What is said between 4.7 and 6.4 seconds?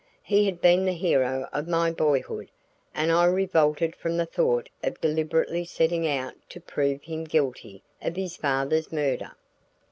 of deliberately setting out